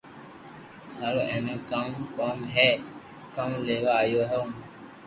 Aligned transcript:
ٿارو 0.97 1.21
ايئي 1.31 1.55
ڪاؤ 1.69 1.89
ڪوم 2.17 2.39
ھي 2.55 2.69
ڪاو 3.35 3.51
ليوا 3.67 3.93
آيا 4.01 4.23
ھون 4.31 4.49